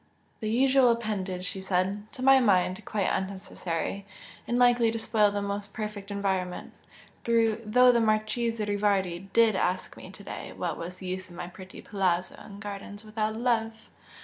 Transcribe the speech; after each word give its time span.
"The 0.39 0.49
usual 0.49 0.89
appendage!" 0.89 1.45
she 1.45 1.61
said 1.61 2.11
"To 2.13 2.23
my 2.23 2.39
mind, 2.39 2.83
quite 2.85 3.05
unnecessary, 3.11 4.03
and 4.47 4.57
likely 4.57 4.89
to 4.89 4.97
spoil 4.97 5.29
the 5.29 5.43
most 5.43 5.75
perfect 5.75 6.09
environment! 6.09 6.73
Though 7.25 7.91
the 7.91 8.01
Marchese 8.01 8.65
Rivardi 8.65 9.29
DID 9.31 9.55
ask 9.55 9.95
me 9.95 10.09
to 10.09 10.23
day 10.23 10.53
what 10.53 10.79
was 10.79 10.97
the 10.97 11.05
use 11.05 11.29
of 11.29 11.35
my 11.35 11.45
pretty 11.45 11.83
'palazzo' 11.83 12.33
and 12.39 12.59
gardens 12.59 13.03
without 13.05 13.35
love! 13.35 13.91